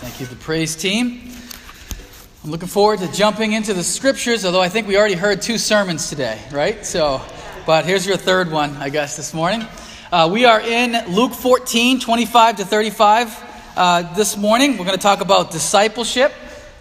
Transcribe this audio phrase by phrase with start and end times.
[0.00, 1.30] Thank you, the praise team.
[2.42, 5.58] I'm looking forward to jumping into the scriptures, although I think we already heard two
[5.58, 6.86] sermons today, right?
[6.86, 7.20] So,
[7.66, 9.66] but here's your third one, I guess, this morning.
[10.10, 14.78] Uh, we are in Luke 14, 25 to 35 uh, this morning.
[14.78, 16.32] We're going to talk about discipleship.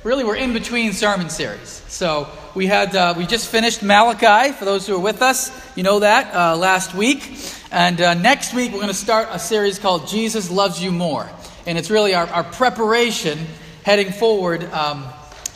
[0.06, 1.83] Really, we're in between sermon series.
[1.89, 4.54] So, we had uh, we just finished Malachi.
[4.54, 7.38] For those who are with us, you know that uh, last week,
[7.70, 11.29] and uh, next week we're going to start a series called "Jesus Loves You More,"
[11.69, 13.37] and it's really our, our preparation
[13.83, 15.05] heading forward um,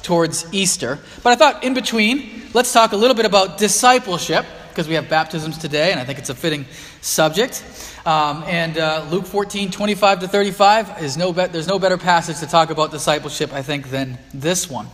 [0.04, 1.00] towards Easter.
[1.24, 5.10] But I thought in between, let's talk a little bit about discipleship because we have
[5.10, 6.68] baptisms today, and I think it's a fitting
[7.02, 7.64] subject.
[8.06, 12.38] Um, and uh, Luke 14, 25 to 35 is no be- there's no better passage
[12.42, 14.86] to talk about discipleship, I think, than this one.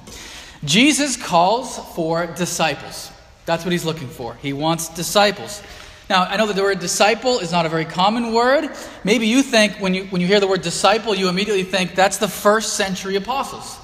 [0.63, 3.11] Jesus calls for disciples.
[3.45, 4.35] That's what he's looking for.
[4.35, 5.61] He wants disciples.
[6.09, 8.71] Now, I know that the word disciple is not a very common word.
[9.03, 12.17] Maybe you think, when you, when you hear the word disciple, you immediately think that's
[12.17, 13.77] the first century apostles.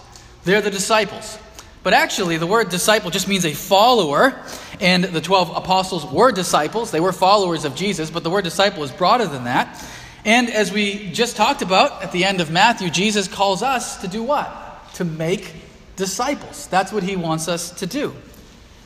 [0.44, 1.38] They're the disciples.
[1.84, 4.42] But actually, the word disciple just means a follower,
[4.82, 6.90] and the 12 apostles were disciples.
[6.90, 9.88] They were followers of Jesus, but the word disciple is broader than that.
[10.26, 14.08] And as we just talked about at the end of Matthew, Jesus calls us to
[14.08, 14.52] do what?
[14.96, 15.54] To make
[15.96, 16.66] disciples.
[16.70, 18.16] That's what he wants us to do.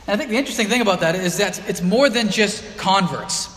[0.09, 3.47] And I think the interesting thing about that is that it's more than just converts.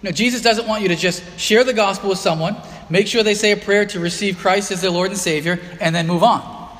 [0.00, 2.56] You know, Jesus doesn't want you to just share the gospel with someone,
[2.88, 5.92] make sure they say a prayer to receive Christ as their Lord and Savior, and
[5.92, 6.70] then move on.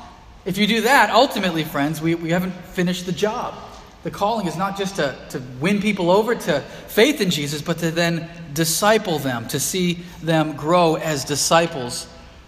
[0.45, 3.55] If you do that, ultimately, friends, we, we haven't finished the job.
[4.03, 7.79] The calling is not just to, to win people over to faith in Jesus, but
[7.79, 12.07] to then disciple them, to see them grow as disciples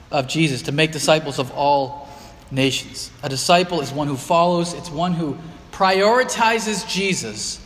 [0.10, 2.08] of Jesus, to make disciples of all
[2.50, 3.12] nations.
[3.24, 5.38] A disciple is one who follows, it's one who
[5.82, 7.60] prioritizes Jesus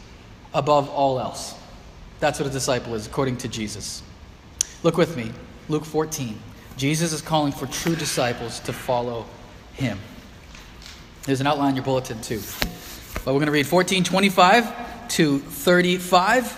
[0.53, 1.53] above all else.
[2.21, 4.01] That's what a disciple is, according to Jesus.
[4.83, 5.33] Look with me,
[5.67, 6.39] Luke 14.
[6.77, 9.25] Jesus is calling for true disciples to follow
[9.73, 9.99] him.
[11.23, 12.39] There's an outline in your bulletin, too.
[13.25, 16.57] But we're going to read 1425 to 35.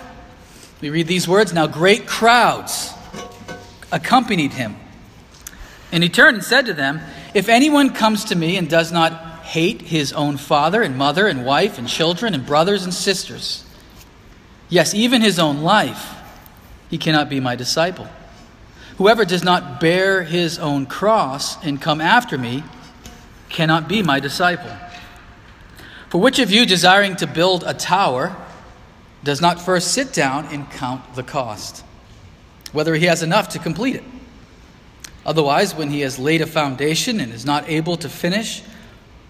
[0.82, 2.94] We read these words Now great crowds
[3.92, 4.76] accompanied him.
[5.92, 7.02] And he turned and said to them,
[7.34, 11.46] If anyone comes to me and does not hate his own father and mother and
[11.46, 13.64] wife and children and brothers and sisters,
[14.68, 16.16] yes, even his own life,
[16.90, 18.08] he cannot be my disciple.
[18.98, 22.62] Whoever does not bear his own cross and come after me
[23.48, 24.72] cannot be my disciple.
[26.10, 28.36] For which of you, desiring to build a tower,
[29.24, 31.86] does not first sit down and count the cost,
[32.74, 34.04] whether he has enough to complete it?
[35.26, 38.62] Otherwise, when he has laid a foundation and is not able to finish,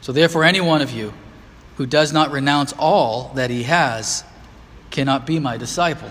[0.00, 1.12] So, therefore, any one of you
[1.76, 4.24] who does not renounce all that he has
[4.90, 6.10] cannot be my disciple.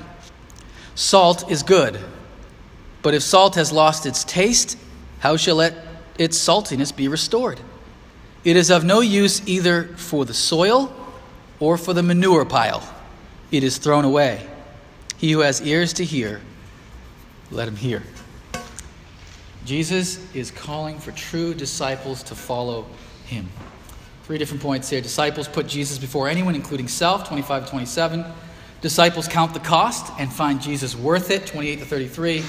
[0.96, 2.00] Salt is good,
[3.02, 4.78] but if salt has lost its taste,
[5.20, 5.74] how shall it,
[6.18, 7.60] its saltiness be restored?
[8.44, 10.94] It is of no use either for the soil
[11.60, 12.84] or for the manure pile.
[13.52, 14.48] It is thrown away.
[15.18, 16.42] He who has ears to hear,
[17.52, 18.04] let him hear.
[19.66, 22.86] Jesus is calling for true disciples to follow
[23.26, 23.50] him.
[24.30, 25.02] Three different points here.
[25.02, 28.24] Disciples put Jesus before anyone, including self, 25 to 27.
[28.80, 32.44] Disciples count the cost and find Jesus worth it, 28 to 33.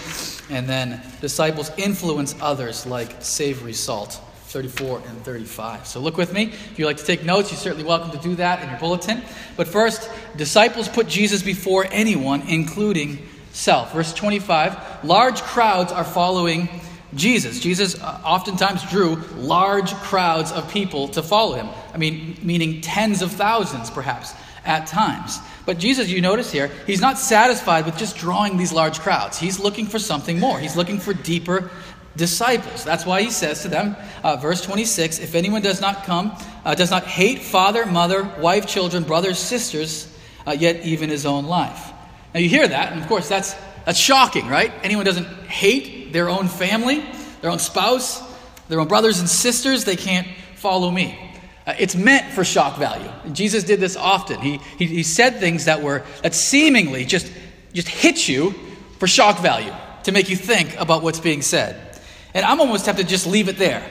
[0.54, 5.86] And then disciples influence others like savory salt, 34 and 35.
[5.86, 6.48] So look with me.
[6.48, 9.22] If you'd like to take notes, you're certainly welcome to do that in your bulletin.
[9.56, 13.94] But first, disciples put Jesus before anyone, including self.
[13.94, 16.68] Verse 25 large crowds are following
[17.14, 17.60] Jesus.
[17.60, 21.68] Jesus uh, oftentimes drew large crowds of people to follow him.
[21.92, 24.34] I mean, meaning tens of thousands, perhaps,
[24.64, 25.38] at times.
[25.66, 29.38] But Jesus, you notice here, he's not satisfied with just drawing these large crowds.
[29.38, 30.58] He's looking for something more.
[30.58, 31.70] He's looking for deeper
[32.16, 32.84] disciples.
[32.84, 36.74] That's why he says to them, uh, verse 26 If anyone does not come, uh,
[36.74, 40.14] does not hate father, mother, wife, children, brothers, sisters,
[40.46, 41.90] uh, yet even his own life.
[42.34, 43.54] Now you hear that, and of course that's,
[43.84, 44.72] that's shocking, right?
[44.82, 47.04] Anyone doesn't hate their own family,
[47.40, 48.22] their own spouse,
[48.68, 50.26] their own brothers and sisters, they can't
[50.56, 51.18] follow me.
[51.66, 53.10] Uh, it's meant for shock value.
[53.32, 54.40] Jesus did this often.
[54.40, 57.30] He, he, he said things that were that seemingly just,
[57.72, 58.54] just hit you
[58.98, 59.72] for shock value
[60.04, 61.98] to make you think about what's being said.
[62.34, 63.82] And I'm almost tempted to just leave it there.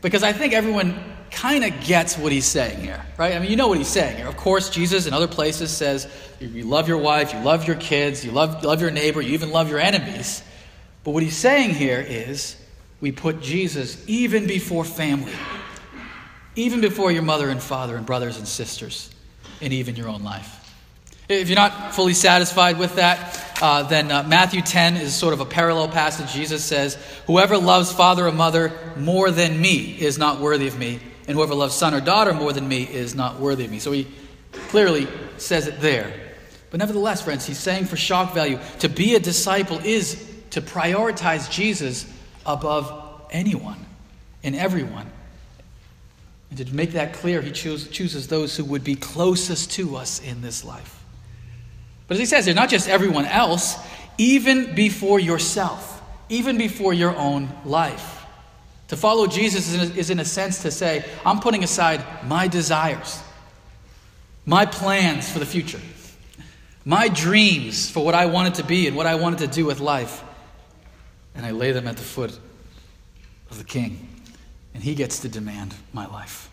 [0.00, 0.98] Because I think everyone
[1.30, 3.34] kind of gets what he's saying here, right?
[3.34, 4.28] I mean, you know what he's saying here.
[4.28, 6.08] Of course, Jesus in other places says
[6.40, 9.32] you love your wife, you love your kids, you love, you love your neighbor, you
[9.32, 10.42] even love your enemies.
[11.04, 12.56] But what he's saying here is
[13.00, 15.32] we put Jesus even before family,
[16.56, 19.10] even before your mother and father and brothers and sisters,
[19.60, 20.60] and even your own life.
[21.28, 25.40] If you're not fully satisfied with that, uh, then uh, Matthew 10 is sort of
[25.40, 26.32] a parallel passage.
[26.32, 26.96] Jesus says,
[27.26, 31.54] Whoever loves father or mother more than me is not worthy of me, and whoever
[31.54, 33.78] loves son or daughter more than me is not worthy of me.
[33.78, 34.06] So he
[34.68, 35.08] clearly
[35.38, 36.12] says it there.
[36.70, 41.50] But nevertheless, friends, he's saying for shock value to be a disciple is to prioritize
[41.50, 42.06] Jesus
[42.46, 43.84] above anyone
[44.44, 45.10] and everyone.
[46.50, 50.22] And to make that clear, he choose, chooses those who would be closest to us
[50.22, 51.02] in this life.
[52.06, 53.76] But as he says, they're not just everyone else,
[54.16, 58.24] even before yourself, even before your own life.
[58.88, 62.04] To follow Jesus is in, a, is in a sense to say, I'm putting aside
[62.28, 63.20] my desires,
[64.46, 65.80] my plans for the future,
[66.84, 69.80] my dreams for what I wanted to be and what I wanted to do with
[69.80, 70.22] life,
[71.34, 72.38] and I lay them at the foot
[73.50, 74.08] of the King.
[74.74, 76.50] And he gets to demand my life.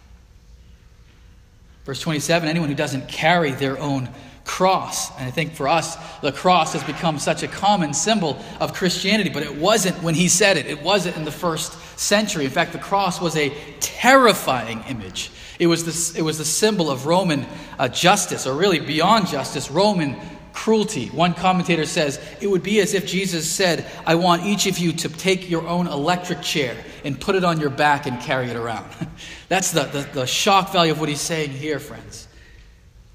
[1.85, 4.09] Verse 27 anyone who doesn't carry their own
[4.43, 5.15] cross.
[5.17, 9.29] And I think for us, the cross has become such a common symbol of Christianity,
[9.29, 10.65] but it wasn't when he said it.
[10.65, 12.45] It wasn't in the first century.
[12.45, 13.49] In fact, the cross was a
[13.79, 15.31] terrifying image.
[15.59, 17.45] It was the, it was the symbol of Roman
[17.77, 20.15] uh, justice, or really beyond justice, Roman
[20.53, 21.07] cruelty.
[21.07, 24.93] One commentator says it would be as if Jesus said, I want each of you
[24.93, 28.55] to take your own electric chair and put it on your back and carry it
[28.55, 28.89] around.
[29.49, 32.27] That's the, the, the shock value of what he's saying here, friends.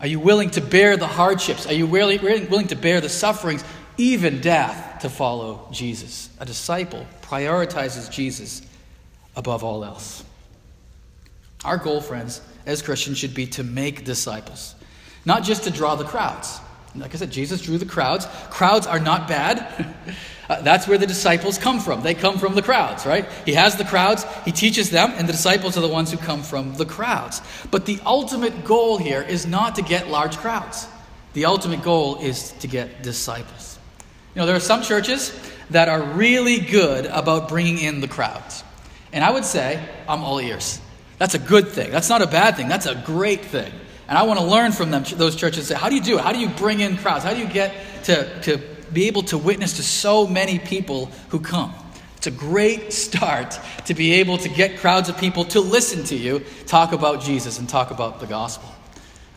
[0.00, 1.66] Are you willing to bear the hardships?
[1.66, 3.64] Are you really willing to bear the sufferings,
[3.96, 6.28] even death, to follow Jesus?
[6.38, 8.62] A disciple prioritizes Jesus
[9.34, 10.24] above all else.
[11.64, 14.74] Our goal, friends, as Christians, should be to make disciples,
[15.24, 16.60] not just to draw the crowds.
[16.98, 18.26] Like I said, Jesus drew the crowds.
[18.50, 19.94] Crowds are not bad.
[20.48, 22.02] uh, that's where the disciples come from.
[22.02, 23.28] They come from the crowds, right?
[23.44, 26.42] He has the crowds, he teaches them, and the disciples are the ones who come
[26.42, 27.42] from the crowds.
[27.70, 30.88] But the ultimate goal here is not to get large crowds.
[31.32, 33.78] The ultimate goal is to get disciples.
[34.34, 35.38] You know, there are some churches
[35.70, 38.64] that are really good about bringing in the crowds.
[39.12, 40.80] And I would say, I'm all ears.
[41.18, 41.90] That's a good thing.
[41.90, 42.68] That's not a bad thing.
[42.68, 43.72] That's a great thing.
[44.08, 45.66] And I want to learn from them, those churches.
[45.66, 46.22] Say, how do you do it?
[46.22, 47.24] How do you bring in crowds?
[47.24, 47.74] How do you get
[48.04, 48.58] to, to
[48.92, 51.74] be able to witness to so many people who come?
[52.16, 56.16] It's a great start to be able to get crowds of people to listen to
[56.16, 58.70] you talk about Jesus and talk about the gospel.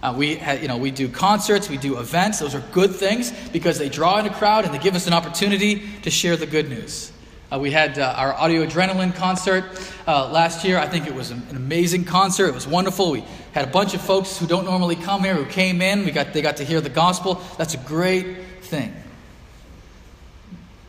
[0.02, 2.40] Uh, we, you know, we do concerts, we do events.
[2.40, 5.14] Those are good things because they draw in a crowd and they give us an
[5.14, 7.12] opportunity to share the good news.
[7.52, 9.66] Uh, we had uh, our Audio Adrenaline concert
[10.08, 10.78] uh, last year.
[10.78, 12.48] I think it was an, amazing concert.
[12.48, 13.10] It was wonderful.
[13.12, 13.24] We
[13.54, 16.06] had a bunch of folks who don't normally come here who came in.
[16.06, 17.42] We got, they got to hear the gospel.
[17.58, 18.94] That's a great thing.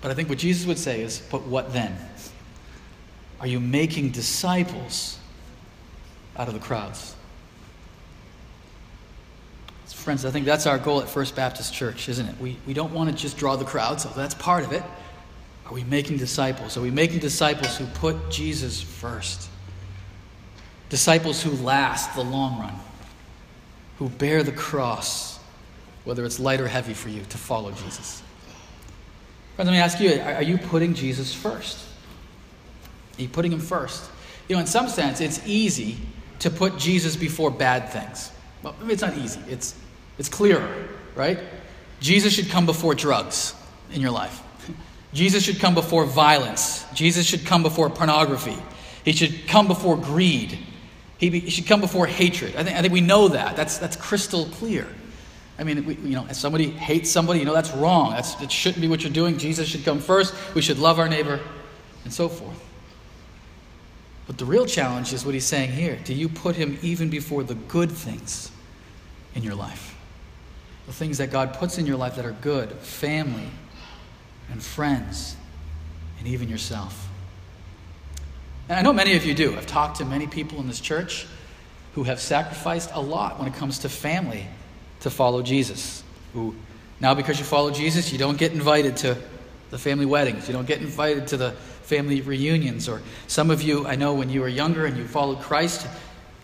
[0.02, 1.96] But I think what Jesus would say is, but what then?
[3.40, 5.18] Are you making disciples
[6.36, 7.14] out of the crowds?
[9.86, 12.34] Friends, I think that's our goal at First Baptist Church, isn't it?
[12.40, 14.82] We, we don't want to just draw the crowds, so that's part of it.
[15.70, 16.76] Are we making disciples?
[16.76, 19.48] Are we making disciples who put Jesus first?
[20.88, 22.74] Disciples who last the long run,
[23.98, 25.38] who bear the cross,
[26.02, 28.20] whether it's light or heavy for you to follow Jesus.
[29.54, 31.86] Friends, let me ask you are you putting Jesus first?
[33.16, 34.10] Are you putting him first?
[34.48, 35.98] You know, in some sense, it's easy
[36.40, 38.32] to put Jesus before bad things.
[38.64, 39.76] Well, it's not easy, it's,
[40.18, 41.38] it's clearer, right?
[42.00, 43.54] Jesus should come before drugs
[43.92, 44.42] in your life.
[45.12, 46.84] Jesus should come before violence.
[46.94, 48.56] Jesus should come before pornography.
[49.04, 50.58] He should come before greed.
[51.18, 52.54] He, be, he should come before hatred.
[52.56, 53.56] I think, I think we know that.
[53.56, 54.86] That's, that's crystal clear.
[55.58, 58.12] I mean, we, you know, if somebody hates somebody, you know, that's wrong.
[58.12, 59.36] That's, that shouldn't be what you're doing.
[59.36, 60.34] Jesus should come first.
[60.54, 61.40] We should love our neighbor,
[62.04, 62.58] and so forth.
[64.26, 65.98] But the real challenge is what he's saying here.
[66.04, 68.50] Do you put him even before the good things
[69.34, 69.98] in your life?
[70.86, 73.48] The things that God puts in your life that are good family,
[74.50, 75.36] and friends
[76.18, 77.08] and even yourself.
[78.68, 79.56] And I know many of you do.
[79.56, 81.26] I've talked to many people in this church
[81.94, 84.46] who have sacrificed a lot when it comes to family
[85.00, 86.04] to follow Jesus.
[86.34, 86.54] Who
[87.00, 89.16] now, because you follow Jesus, you don't get invited to
[89.70, 91.52] the family weddings, you don't get invited to the
[91.82, 92.88] family reunions.
[92.88, 95.86] Or some of you, I know when you were younger and you followed Christ,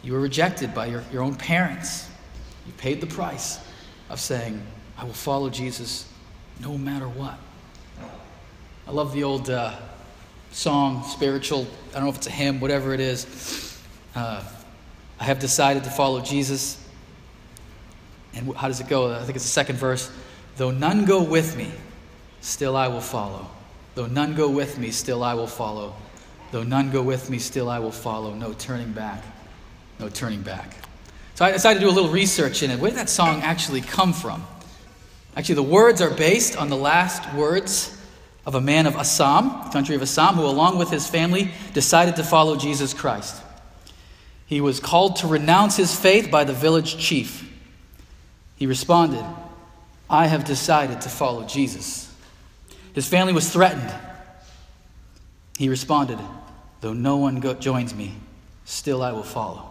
[0.03, 2.09] you were rejected by your, your own parents.
[2.67, 3.61] You paid the price
[4.09, 4.63] of saying,
[4.97, 6.09] I will follow Jesus
[6.61, 7.39] no matter what.
[8.89, 9.75] I love the old uh,
[10.53, 13.83] song, spiritual, I don't know if it's a hymn, whatever it is.
[14.15, 14.45] Uh,
[15.19, 16.81] I have decided to follow Jesus.
[18.35, 19.13] And how does it go?
[19.13, 20.09] I think it's the second verse.
[20.57, 21.73] Though none go with me,
[22.41, 23.49] still I will follow.
[23.97, 25.97] Though none go with me, still I will follow.
[26.53, 28.35] Though none go with me, still I will follow.
[28.35, 29.25] No turning back.
[29.99, 30.77] No turning back.
[31.35, 32.79] So I decided to do a little research in it.
[32.79, 34.47] Where did that song actually come from?
[35.37, 37.96] Actually, the words are based on the last words
[38.47, 42.17] of a man of Assam, the country of Assam, who, along with his family, decided
[42.17, 43.43] to follow Jesus Christ.
[44.47, 47.53] He was called to renounce his faith by the village chief.
[48.55, 49.25] He responded,
[50.09, 52.15] I have decided to follow Jesus.
[52.95, 53.93] His family was threatened.
[55.59, 56.21] He responded,
[56.81, 58.15] Though no one go- joins me,
[58.65, 59.69] still I will follow.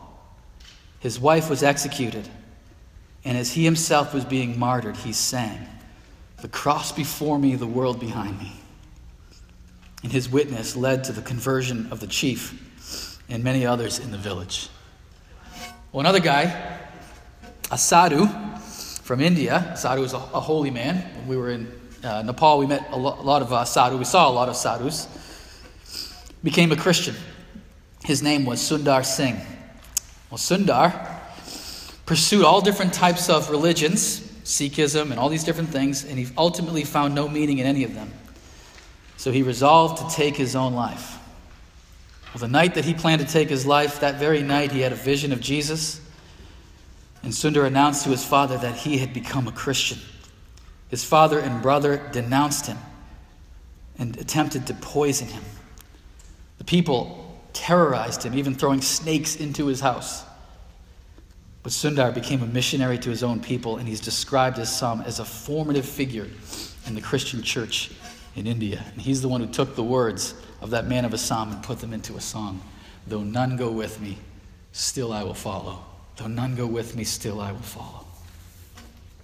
[0.99, 2.27] His wife was executed,
[3.23, 5.65] and as he himself was being martyred, he sang,
[6.41, 8.51] The cross before me, the world behind me.
[10.05, 14.19] And his witness led to the conversion of the chief and many others in the
[14.19, 14.69] village.
[15.91, 16.77] Well, another guy,
[17.71, 18.27] a sadhu
[19.01, 20.97] from India, sadhu is a, a holy man.
[21.15, 21.71] When we were in
[22.03, 23.97] uh, Nepal, we met a, lo- a lot of uh.
[23.97, 25.07] We saw a lot of sadhus.
[26.43, 27.15] Became a Christian.
[28.03, 29.37] His name was Sundar Singh.
[30.29, 31.19] Well, Sundar
[32.05, 36.83] pursued all different types of religions, Sikhism, and all these different things, and he ultimately
[36.83, 38.13] found no meaning in any of them.
[39.25, 41.17] So he resolved to take his own life.
[42.31, 44.91] Well, the night that he planned to take his life, that very night he had
[44.91, 45.99] a vision of Jesus.
[47.23, 49.97] And Sundar announced to his father that he had become a Christian.
[50.89, 52.77] His father and brother denounced him
[53.97, 55.43] and attempted to poison him.
[56.59, 60.23] The people terrorized him, even throwing snakes into his house.
[61.63, 65.17] But Sundar became a missionary to his own people, and he's described as some as
[65.17, 66.27] a formative figure
[66.85, 67.89] in the Christian church
[68.35, 68.83] in India.
[68.91, 71.79] And he's the one who took the words of that man of Assam and put
[71.79, 72.61] them into a song.
[73.07, 74.17] Though none go with me,
[74.71, 75.83] still I will follow.
[76.17, 78.05] Though none go with me, still I will follow.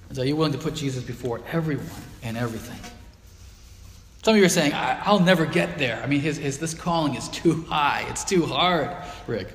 [0.07, 1.85] And so are you willing to put Jesus before everyone
[2.21, 2.79] and everything?
[4.23, 6.01] Some of you are saying, I'll never get there.
[6.03, 8.05] I mean, his, his, this calling is too high.
[8.09, 9.47] It's too hard, Rick.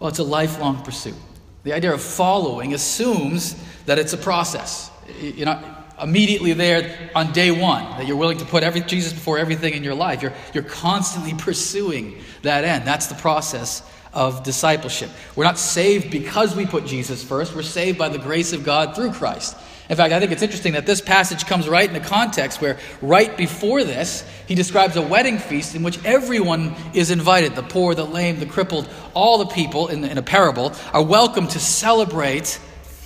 [0.00, 1.14] Well, it's a lifelong pursuit.
[1.62, 3.54] The idea of following assumes
[3.86, 4.90] that it's a process.
[5.20, 9.38] You're not immediately there on day one, that you're willing to put every, Jesus before
[9.38, 10.22] everything in your life.
[10.22, 12.86] You're, you're constantly pursuing that end.
[12.86, 15.10] That's the process of discipleship.
[15.34, 18.96] We're not saved because we put Jesus first, we're saved by the grace of God
[18.96, 19.56] through Christ.
[19.88, 22.78] In fact, I think it's interesting that this passage comes right in a context where,
[23.00, 27.94] right before this, he describes a wedding feast in which everyone is invited the poor,
[27.94, 32.58] the lame, the crippled, all the people in, in a parable are welcome to celebrate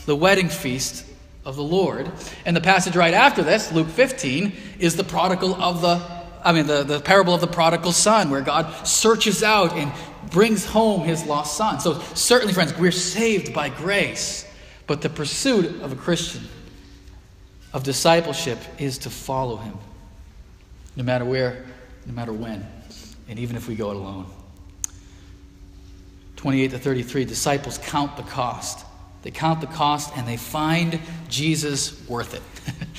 [0.06, 1.04] the wedding feast
[1.50, 2.11] of the Lord.
[2.47, 6.00] And the passage right after this, Luke 15, is the prodigal of the,
[6.45, 9.92] I mean, the, the parable of the prodigal son, where God searches out and
[10.30, 11.80] brings home his lost son.
[11.80, 14.49] So, certainly, friends, we're saved by grace,
[14.87, 16.42] but the pursuit of a Christian
[17.73, 19.76] of discipleship is to follow him,
[20.95, 21.66] no matter where,
[22.07, 22.64] no matter when,
[23.28, 24.26] and even if we go it alone.
[26.37, 28.87] 28 to 33 disciples count the cost.
[29.23, 30.99] They count the cost and they find
[31.29, 32.43] Jesus worth it.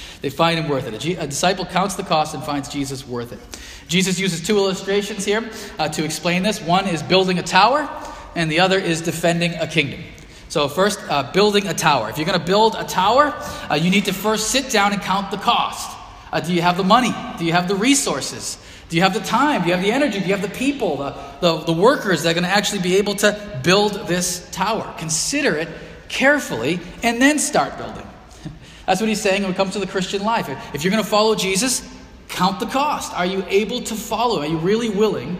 [0.21, 0.93] they find him worth it.
[0.93, 3.39] A, G- a, disciple counts the cost and finds Jesus worth it.
[3.87, 5.49] Jesus uses two illustrations here
[5.79, 6.61] uh, to explain this.
[6.61, 7.89] One is building a tower,
[8.35, 10.01] and the other is defending a kingdom.
[10.47, 12.09] So, first, uh, building a tower.
[12.09, 13.33] If you're going to build a tower,
[13.69, 15.97] uh, you need to first sit down and count the cost.
[16.31, 17.13] Uh, do you have the money?
[17.37, 18.57] Do you have the resources?
[18.89, 19.61] Do you have the time?
[19.61, 20.19] Do you have the energy?
[20.19, 22.97] Do you have the people, the, the, the workers that are going to actually be
[22.97, 24.93] able to build this tower?
[24.97, 25.69] Consider it
[26.11, 28.05] carefully and then start building.
[28.85, 30.49] That's what he's saying when it comes to the Christian life.
[30.73, 31.87] If you're going to follow Jesus,
[32.27, 33.13] count the cost.
[33.13, 34.39] Are you able to follow?
[34.41, 35.39] Are you really willing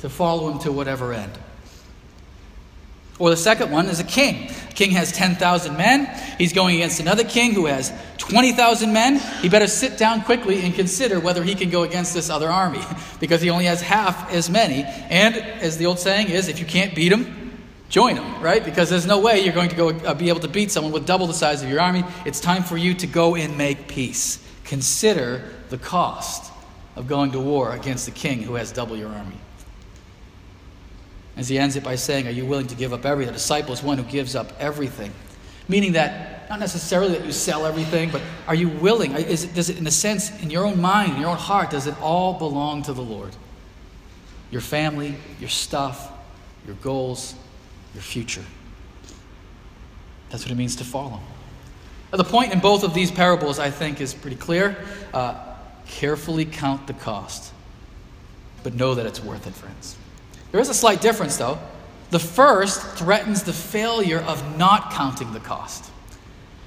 [0.00, 1.32] to follow him to whatever end?
[3.18, 4.50] Or the second one is a king.
[4.50, 6.06] A king has 10,000 men.
[6.38, 9.18] He's going against another king who has 20,000 men.
[9.42, 12.80] He better sit down quickly and consider whether he can go against this other army
[13.20, 14.84] because he only has half as many.
[14.84, 17.39] And as the old saying is, if you can't beat him,
[17.90, 18.64] join them, right?
[18.64, 21.04] Because there's no way you're going to go uh, be able to beat someone with
[21.04, 22.04] double the size of your army.
[22.24, 24.42] It's time for you to go and make peace.
[24.64, 26.50] Consider the cost
[26.96, 29.36] of going to war against the king who has double your army.
[31.36, 33.32] As he ends it by saying, Are you willing to give up everything?
[33.32, 35.12] The disciple is one who gives up everything.
[35.68, 39.12] Meaning that, not necessarily that you sell everything, but are you willing?
[39.12, 41.70] Is it, does it, in a sense, in your own mind, in your own heart,
[41.70, 43.34] does it all belong to the Lord?
[44.50, 46.12] Your family, your stuff,
[46.66, 47.34] your goals,
[47.94, 48.44] your future.
[50.30, 51.20] That's what it means to follow.
[52.12, 54.76] Now, the point in both of these parables, I think, is pretty clear.
[55.12, 55.34] Uh,
[55.86, 57.52] carefully count the cost.
[58.62, 59.96] but know that it's worth it, friends.
[60.52, 61.58] There is a slight difference, though.
[62.10, 65.90] The first threatens the failure of not counting the cost.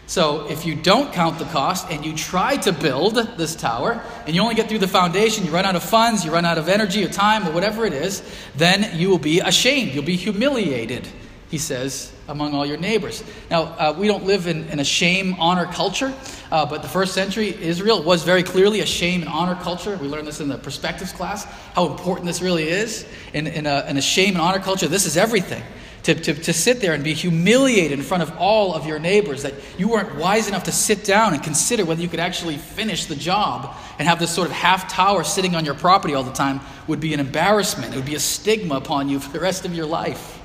[0.06, 4.36] So, if you don't count the cost and you try to build this tower and
[4.36, 6.68] you only get through the foundation, you run out of funds, you run out of
[6.68, 8.22] energy or time or whatever it is,
[8.56, 9.94] then you will be ashamed.
[9.94, 11.08] You'll be humiliated,
[11.50, 13.24] he says, among all your neighbors.
[13.50, 16.14] Now, uh, we don't live in, in a shame honor culture,
[16.52, 19.96] uh, but the first century Israel was very clearly a shame and honor culture.
[19.98, 21.46] We learned this in the perspectives class,
[21.76, 23.08] how important this really is.
[23.34, 25.64] In, in, a, in a shame and honor culture, this is everything.
[26.04, 29.44] To, to, to sit there and be humiliated in front of all of your neighbors
[29.44, 33.06] that you weren't wise enough to sit down and consider whether you could actually finish
[33.06, 36.34] the job and have this sort of half tower sitting on your property all the
[36.34, 37.94] time would be an embarrassment.
[37.94, 40.42] It would be a stigma upon you for the rest of your life.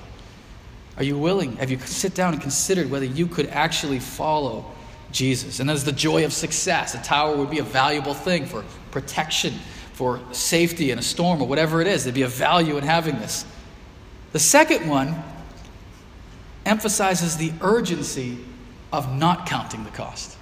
[0.97, 1.57] Are you willing?
[1.57, 4.65] Have you sit down and considered whether you could actually follow
[5.13, 5.61] Jesus?
[5.61, 6.95] And as the joy of success.
[6.95, 9.55] A tower would be a valuable thing for protection,
[9.93, 12.03] for safety in a storm, or whatever it is.
[12.05, 13.45] There'd be a value in having this.
[14.33, 15.23] The second one
[16.69, 18.39] emphasizes the urgency
[18.93, 20.37] of not counting the cost.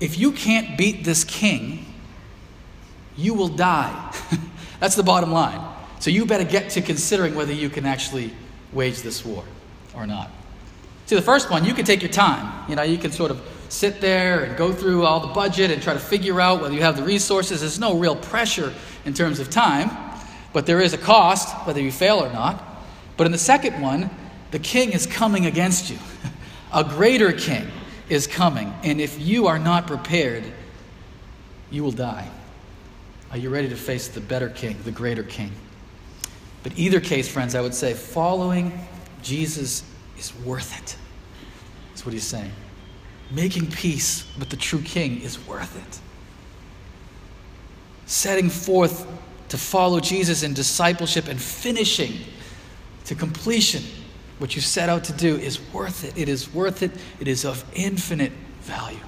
[0.00, 1.86] If you can't beat this king,
[3.16, 4.14] you will die.
[4.80, 5.60] That's the bottom line.
[6.00, 8.32] So you better get to considering whether you can actually
[8.72, 9.44] wage this war
[9.94, 10.30] or not.
[11.06, 12.68] See, the first one, you can take your time.
[12.68, 15.82] You know, you can sort of sit there and go through all the budget and
[15.82, 17.60] try to figure out whether you have the resources.
[17.60, 18.72] There's no real pressure
[19.04, 19.90] in terms of time,
[20.52, 22.62] but there is a cost, whether you fail or not.
[23.16, 24.10] But in the second one,
[24.54, 25.98] the king is coming against you.
[26.72, 27.66] a greater king
[28.08, 28.72] is coming.
[28.84, 30.44] And if you are not prepared,
[31.72, 32.30] you will die.
[33.32, 35.50] Are you ready to face the better king, the greater king?
[36.62, 38.78] But either case, friends, I would say following
[39.24, 39.82] Jesus
[40.16, 40.96] is worth it.
[41.88, 42.52] That's what he's saying.
[43.32, 46.00] Making peace with the true king is worth it.
[48.06, 49.04] Setting forth
[49.48, 52.20] to follow Jesus in discipleship and finishing
[53.06, 53.82] to completion
[54.38, 56.16] what you set out to do is worth it.
[56.18, 56.90] It is worth it.
[57.20, 58.98] It is of infinite value.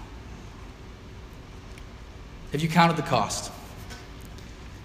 [2.53, 3.53] Have you counted the cost?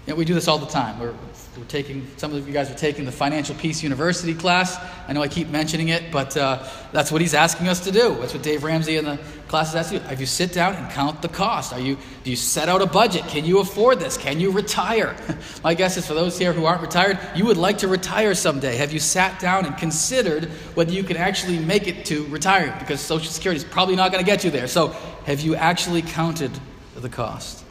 [0.06, 0.98] You know, we do this all the time.
[0.98, 1.14] We're,
[1.56, 4.78] we're taking, some of you guys are taking the Financial Peace University class.
[5.06, 8.14] I know I keep mentioning it, but uh, that's what he's asking us to do.
[8.20, 10.04] That's what Dave Ramsey in the class is asking you.
[10.06, 11.74] Have you sit down and count the cost?
[11.74, 13.24] Are you, do you set out a budget?
[13.28, 14.16] Can you afford this?
[14.16, 15.14] Can you retire?
[15.64, 18.76] My guess is for those here who aren't retired, you would like to retire someday.
[18.76, 22.78] Have you sat down and considered whether you can actually make it to retirement?
[22.78, 24.68] Because Social Security is probably not going to get you there.
[24.68, 24.88] So
[25.26, 26.50] have you actually counted
[26.96, 27.61] the cost?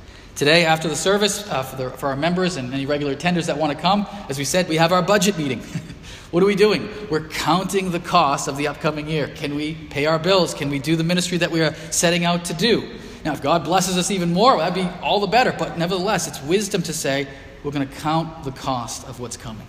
[0.41, 3.59] Today, after the service, uh, for, the, for our members and any regular attenders that
[3.59, 5.59] want to come, as we said, we have our budget meeting.
[6.31, 6.89] what are we doing?
[7.11, 9.27] We're counting the cost of the upcoming year.
[9.27, 10.55] Can we pay our bills?
[10.55, 12.89] Can we do the ministry that we are setting out to do?
[13.23, 15.53] Now, if God blesses us even more, that'd be all the better.
[15.55, 17.27] But nevertheless, it's wisdom to say
[17.63, 19.67] we're going to count the cost of what's coming.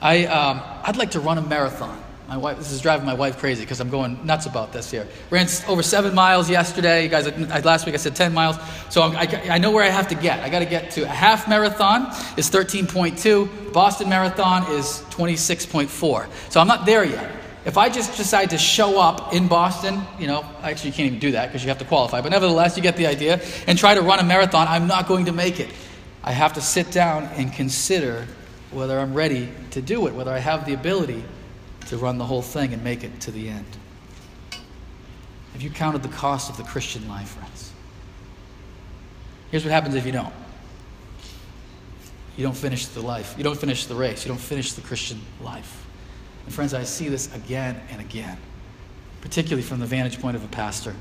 [0.00, 2.02] I, um, I'd like to run a marathon.
[2.28, 5.08] My wife, this is driving my wife crazy because I'm going nuts about this here.
[5.30, 7.04] Ran over seven miles yesterday.
[7.04, 7.26] You guys,
[7.64, 8.56] last week I said 10 miles.
[8.90, 10.40] So I, I know where I have to get.
[10.40, 13.72] I got to get to a half marathon is 13.2.
[13.72, 16.28] Boston Marathon is 26.4.
[16.50, 17.32] So I'm not there yet.
[17.64, 21.20] If I just decide to show up in Boston, you know, actually you can't even
[21.20, 22.20] do that because you have to qualify.
[22.20, 25.24] But nevertheless, you get the idea, and try to run a marathon, I'm not going
[25.26, 25.70] to make it.
[26.22, 28.26] I have to sit down and consider
[28.70, 31.24] whether I'm ready to do it, whether I have the ability
[31.88, 33.66] to run the whole thing and make it to the end.
[35.52, 37.72] Have you counted the cost of the Christian life, friends?
[39.50, 40.32] Here's what happens if you don't.
[42.36, 43.34] You don't finish the life.
[43.36, 44.24] You don't finish the race.
[44.24, 45.86] You don't finish the Christian life.
[46.44, 48.36] And friends, I see this again and again,
[49.22, 50.94] particularly from the vantage point of a pastor.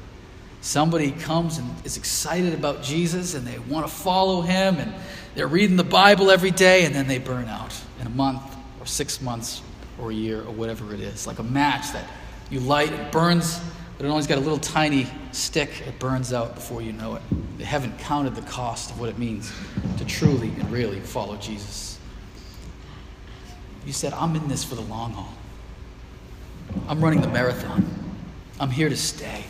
[0.62, 4.94] Somebody comes and is excited about Jesus and they want to follow him and
[5.36, 8.42] they're reading the Bible every day and then they burn out in a month
[8.80, 9.62] or six months
[10.00, 11.28] or a year or whatever it is.
[11.28, 12.06] Like a match that
[12.50, 13.60] you light, it burns,
[13.98, 15.70] but it only's got a little tiny stick.
[15.88, 17.22] It burns out before you know it.
[17.58, 19.52] They haven't counted the cost of what it means
[19.98, 21.98] to truly and really follow Jesus.
[23.86, 25.34] You said, I'm in this for the long haul.
[26.88, 27.86] I'm running the marathon.
[28.60, 29.46] I'm here to stay.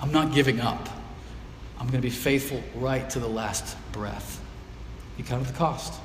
[0.00, 0.88] I'm not giving up.
[1.78, 4.40] I'm going to be faithful right to the last breath.
[5.16, 5.98] You counted the cost.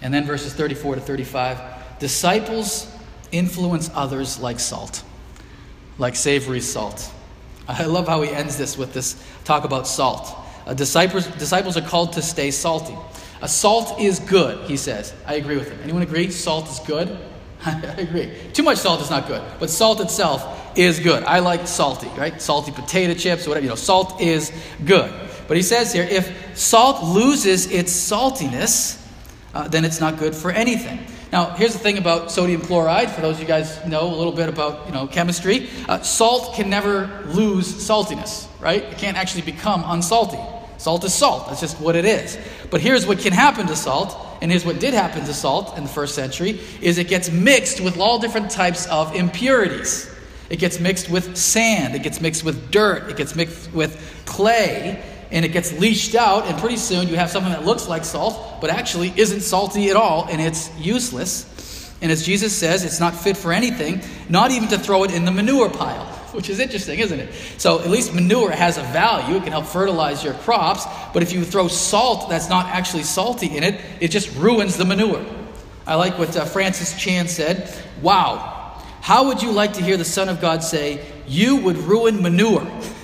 [0.00, 1.58] And then verses 34 to 35
[1.98, 2.90] Disciples
[3.32, 5.02] influence others like salt,
[5.98, 7.12] like savory salt.
[7.66, 10.34] I love how he ends this with this talk about salt.
[10.66, 12.96] Uh, disciples, disciples are called to stay salty.
[13.42, 15.14] A salt is good, he says.
[15.26, 15.78] I agree with him.
[15.82, 16.30] Anyone agree?
[16.30, 17.16] Salt is good?
[17.64, 18.32] I agree.
[18.52, 21.24] Too much salt is not good, but salt itself is good.
[21.24, 22.40] I like salty, right?
[22.40, 23.64] Salty potato chips, whatever.
[23.64, 24.52] You know, salt is
[24.84, 25.12] good.
[25.46, 29.04] But he says here if salt loses its saltiness,
[29.54, 31.00] uh, then it's not good for anything.
[31.30, 33.10] Now, here's the thing about sodium chloride.
[33.10, 36.54] For those of you guys know a little bit about you know chemistry, uh, salt
[36.54, 38.82] can never lose saltiness, right?
[38.82, 40.42] It can't actually become unsalty.
[40.78, 41.48] Salt is salt.
[41.48, 42.38] That's just what it is.
[42.70, 45.82] But here's what can happen to salt, and here's what did happen to salt in
[45.82, 50.10] the first century: is it gets mixed with all different types of impurities.
[50.48, 51.94] It gets mixed with sand.
[51.94, 53.10] It gets mixed with dirt.
[53.10, 57.30] It gets mixed with clay and it gets leached out, and pretty soon you have
[57.30, 61.94] something that looks like salt, but actually isn't salty at all, and it's useless.
[62.00, 65.24] And as Jesus says, it's not fit for anything, not even to throw it in
[65.24, 67.32] the manure pile, which is interesting, isn't it?
[67.58, 71.32] So at least manure has a value, it can help fertilize your crops, but if
[71.32, 75.24] you throw salt that's not actually salty in it, it just ruins the manure.
[75.86, 80.04] I like what uh, Francis Chan said Wow, how would you like to hear the
[80.04, 82.66] Son of God say, You would ruin manure?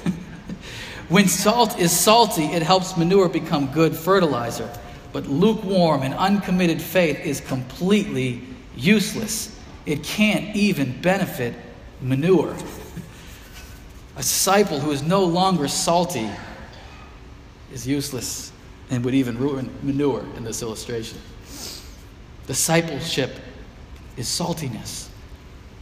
[1.08, 4.70] When salt is salty, it helps manure become good fertilizer.
[5.12, 8.42] But lukewarm and uncommitted faith is completely
[8.76, 9.58] useless.
[9.86, 11.54] It can't even benefit
[12.00, 12.56] manure.
[14.16, 16.28] A disciple who is no longer salty
[17.72, 18.52] is useless
[18.90, 21.18] and would even ruin manure in this illustration.
[22.46, 23.32] Discipleship
[24.16, 25.03] is saltiness.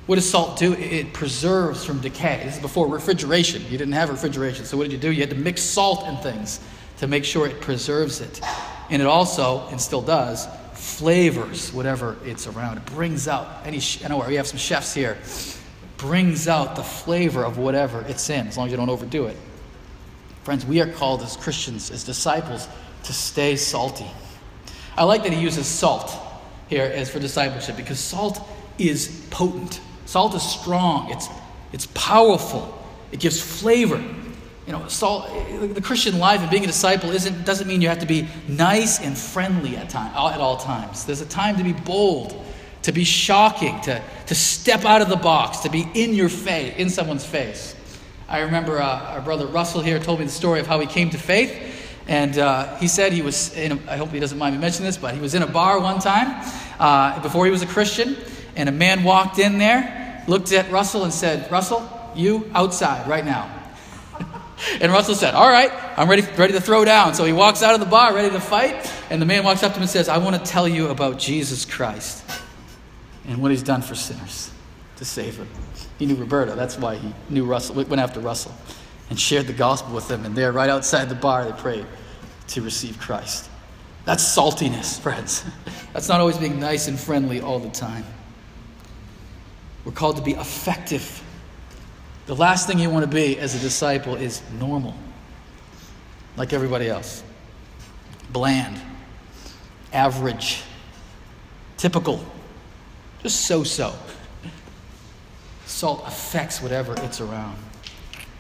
[0.07, 0.73] What does salt do?
[0.73, 2.43] It preserves from decay.
[2.45, 3.63] This is before refrigeration.
[3.71, 4.65] You didn't have refrigeration.
[4.65, 5.13] So what did you do?
[5.13, 6.61] You had to mix salt in things
[6.99, 8.41] to make sure it preserves it.
[8.91, 12.79] And it also, and still does, flavors whatever it's around.
[12.79, 15.19] It brings out any, I know we have some chefs here,
[15.97, 19.37] brings out the flavor of whatever it's in, as long as you don't overdo it.
[20.43, 22.67] Friends, we are called as Christians, as disciples,
[23.05, 24.11] to stay salty.
[24.97, 26.13] I like that he uses salt
[26.69, 28.41] here as for discipleship because salt
[28.79, 29.81] is potent.
[30.13, 31.27] Salt is strong, it's,
[31.73, 32.79] it's powerful,
[33.13, 33.97] it gives flavor.
[34.67, 35.27] You know, salt,
[35.59, 39.01] the Christian life and being a disciple isn't, doesn't mean you have to be nice
[39.01, 41.07] and friendly at, time, at all times.
[41.07, 42.45] There's a time to be bold,
[42.83, 46.75] to be shocking, to, to step out of the box, to be in your face,
[46.77, 47.75] in someone's face.
[48.29, 51.09] I remember uh, our brother Russell here told me the story of how he came
[51.09, 51.59] to faith.
[52.07, 54.89] And uh, he said he was, in a, I hope he doesn't mind me mentioning
[54.89, 56.47] this, but he was in a bar one time
[56.79, 58.15] uh, before he was a Christian.
[58.55, 63.25] And a man walked in there looked at Russell and said, Russell, you outside right
[63.25, 63.51] now.
[64.81, 67.15] and Russell said, All right, I'm ready, ready to throw down.
[67.15, 68.91] So he walks out of the bar, ready to fight.
[69.11, 71.19] And the man walks up to him and says, I want to tell you about
[71.19, 72.25] Jesus Christ
[73.27, 74.51] and what he's done for sinners
[74.97, 75.49] to save them.
[75.99, 76.55] He knew Roberta.
[76.55, 78.55] That's why he knew Russell, went after Russell
[79.11, 80.25] and shared the gospel with them.
[80.25, 81.87] And there, right outside the bar, they prayed
[82.49, 83.49] to receive Christ.
[84.05, 85.45] That's saltiness, friends.
[85.93, 88.05] That's not always being nice and friendly all the time.
[89.85, 91.23] We're called to be effective.
[92.27, 94.95] The last thing you want to be as a disciple is normal,
[96.37, 97.23] like everybody else.
[98.33, 98.81] Bland,
[99.93, 100.63] average,
[101.77, 102.25] typical,
[103.23, 103.95] just so so.
[105.67, 107.57] Salt affects whatever it's around.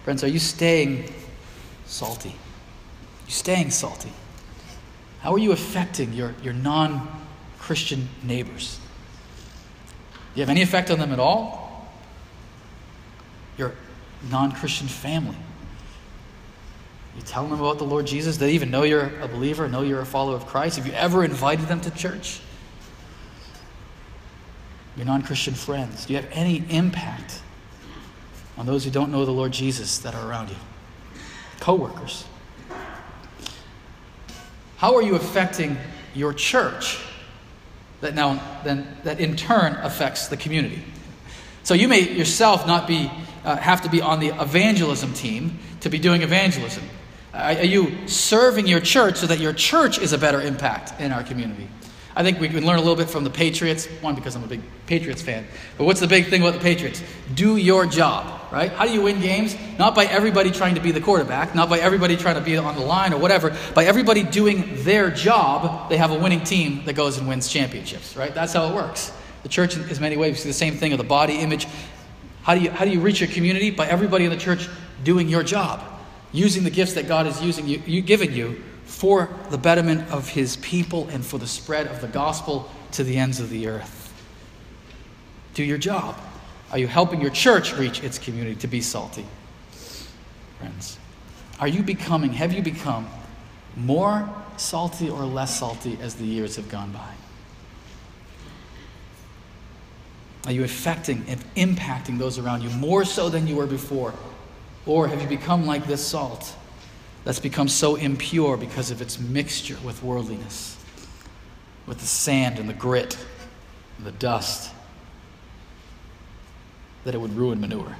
[0.04, 1.12] Friends, are you staying
[1.86, 2.30] salty?
[2.30, 4.12] Are you staying salty?
[5.20, 7.08] How are you affecting your, your non
[7.58, 8.78] Christian neighbors?
[10.34, 11.86] Do you have any effect on them at all?
[13.58, 13.74] Your
[14.30, 15.36] non Christian family.
[17.16, 18.38] You tell them about the Lord Jesus?
[18.38, 20.76] They even know you're a believer, know you're a follower of Christ?
[20.76, 22.40] Have you ever invited them to church?
[24.96, 26.06] Your non Christian friends.
[26.06, 27.40] Do you have any impact
[28.56, 30.56] on those who don't know the Lord Jesus that are around you?
[31.60, 32.24] Co workers.
[34.78, 35.76] How are you affecting
[36.14, 36.98] your church?
[38.02, 40.84] That now then that in turn affects the community.
[41.62, 43.10] So you may yourself not be
[43.44, 46.84] uh, have to be on the evangelism team to be doing evangelism.
[47.32, 51.12] Uh, are you serving your church so that your church is a better impact in
[51.12, 51.68] our community?
[52.14, 53.86] I think we can learn a little bit from the Patriots.
[54.02, 55.46] One, because I'm a big Patriots fan.
[55.78, 57.02] But what's the big thing about the Patriots?
[57.34, 58.70] Do your job, right?
[58.70, 59.56] How do you win games?
[59.78, 62.74] Not by everybody trying to be the quarterback, not by everybody trying to be on
[62.74, 63.56] the line or whatever.
[63.74, 68.14] By everybody doing their job, they have a winning team that goes and wins championships,
[68.14, 68.34] right?
[68.34, 69.12] That's how it works.
[69.42, 71.66] The church, in many ways, see the same thing of the body image.
[72.42, 73.70] How do you how do you reach your community?
[73.70, 74.68] By everybody in the church
[75.02, 75.82] doing your job,
[76.32, 78.62] using the gifts that God is using you, you given you
[79.02, 83.18] for the betterment of his people and for the spread of the gospel to the
[83.18, 84.14] ends of the earth.
[85.54, 86.16] Do your job.
[86.70, 89.26] Are you helping your church reach its community to be salty?
[90.60, 91.00] Friends,
[91.58, 93.08] are you becoming, have you become
[93.74, 97.12] more salty or less salty as the years have gone by?
[100.46, 104.14] Are you affecting and impacting those around you more so than you were before?
[104.86, 106.54] Or have you become like this salt?
[107.24, 110.76] That's become so impure because of its mixture with worldliness,
[111.86, 113.16] with the sand and the grit,
[113.98, 114.72] and the dust,
[117.04, 117.96] that it would ruin manure.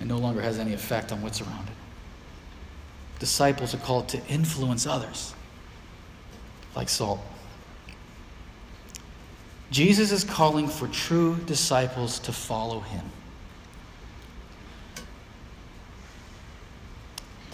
[0.00, 1.74] It no longer has any effect on what's around it.
[3.20, 5.34] Disciples are called to influence others,
[6.74, 7.20] like salt.
[9.70, 13.04] Jesus is calling for true disciples to follow him.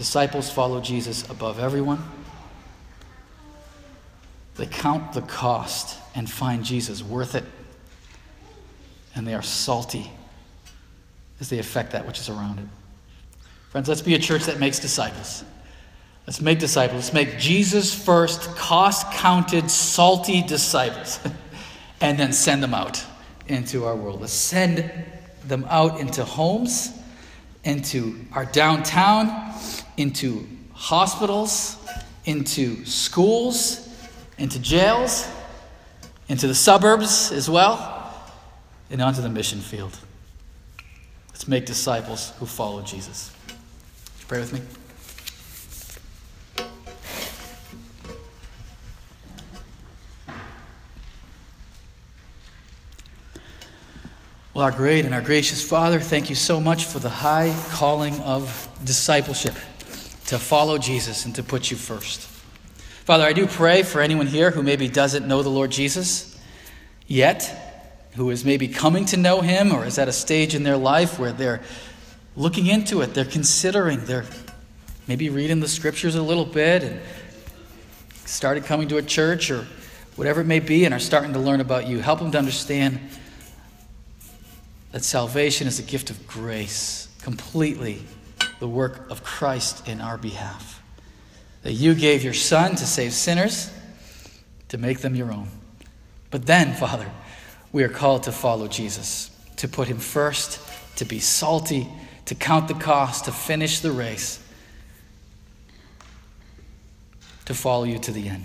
[0.00, 2.02] Disciples follow Jesus above everyone.
[4.56, 7.44] They count the cost and find Jesus worth it.
[9.14, 10.10] And they are salty
[11.38, 12.64] as they affect that which is around it.
[13.68, 15.44] Friends, let's be a church that makes disciples.
[16.26, 17.12] Let's make disciples.
[17.12, 21.20] Let's make Jesus first, cost counted, salty disciples.
[22.00, 23.04] and then send them out
[23.48, 24.22] into our world.
[24.22, 24.90] Let's send
[25.44, 26.98] them out into homes,
[27.64, 29.50] into our downtown,
[30.00, 31.76] into hospitals,
[32.24, 33.86] into schools,
[34.38, 35.28] into jails,
[36.28, 38.14] into the suburbs as well,
[38.90, 39.98] and onto the mission field.
[41.28, 43.30] Let's make disciples who follow Jesus.
[44.26, 44.60] pray with me?
[54.54, 58.18] Well, our great and our gracious Father, thank you so much for the high calling
[58.20, 59.54] of discipleship
[60.30, 62.20] to follow Jesus and to put you first.
[63.04, 66.38] Father, I do pray for anyone here who maybe doesn't know the Lord Jesus
[67.08, 70.76] yet, who is maybe coming to know him or is at a stage in their
[70.76, 71.60] life where they're
[72.36, 74.24] looking into it, they're considering, they're
[75.08, 77.00] maybe reading the scriptures a little bit and
[78.24, 79.66] started coming to a church or
[80.14, 81.98] whatever it may be and are starting to learn about you.
[81.98, 83.00] Help them to understand
[84.92, 88.04] that salvation is a gift of grace, completely
[88.60, 90.82] the work of Christ in our behalf.
[91.62, 93.70] That you gave your Son to save sinners,
[94.68, 95.48] to make them your own.
[96.30, 97.10] But then, Father,
[97.72, 100.60] we are called to follow Jesus, to put him first,
[100.96, 101.88] to be salty,
[102.26, 104.42] to count the cost, to finish the race,
[107.46, 108.44] to follow you to the end.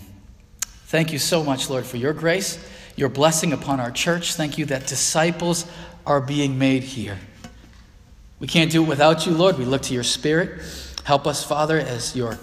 [0.88, 2.58] Thank you so much, Lord, for your grace,
[2.96, 4.34] your blessing upon our church.
[4.34, 5.66] Thank you that disciples
[6.06, 7.18] are being made here.
[8.40, 9.58] We can't do it without you, Lord.
[9.58, 10.62] We look to your Spirit.
[11.06, 12.38] Help us, Father, as your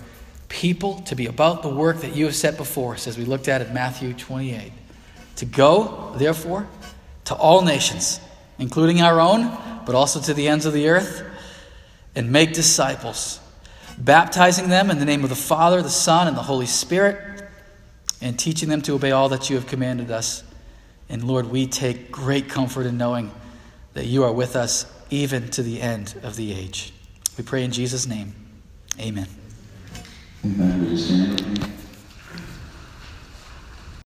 [0.48, 3.48] people to be about the work that you have set before us, as we looked
[3.48, 4.72] at in Matthew 28.
[5.36, 6.66] To go, therefore,
[7.24, 8.20] to all nations,
[8.58, 11.24] including our own, but also to the ends of the earth,
[12.14, 13.40] and make disciples,
[13.98, 17.42] baptizing them in the name of the Father, the Son, and the Holy Spirit,
[18.20, 20.44] and teaching them to obey all that you have commanded us.
[21.08, 23.30] And Lord, we take great comfort in knowing
[23.94, 26.94] that you are with us even to the end of the age.
[27.36, 28.34] We pray in Jesus' name.
[28.98, 29.28] Amen.
[30.44, 31.78] Amen.